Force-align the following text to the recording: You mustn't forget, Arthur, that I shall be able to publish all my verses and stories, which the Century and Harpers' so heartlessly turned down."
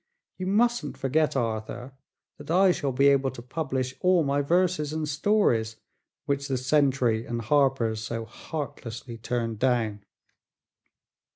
You 0.39 0.47
mustn't 0.47 0.97
forget, 0.97 1.35
Arthur, 1.35 1.93
that 2.39 2.49
I 2.49 2.71
shall 2.71 2.91
be 2.91 3.07
able 3.09 3.29
to 3.29 3.41
publish 3.43 3.93
all 3.99 4.23
my 4.23 4.41
verses 4.41 4.91
and 4.93 5.07
stories, 5.07 5.75
which 6.25 6.47
the 6.47 6.57
Century 6.57 7.23
and 7.23 7.39
Harpers' 7.39 8.01
so 8.03 8.25
heartlessly 8.25 9.19
turned 9.19 9.59
down." 9.59 10.03